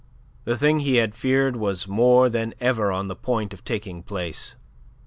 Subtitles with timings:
[0.45, 4.55] The thing he had feared was more than ever on the point of taking place.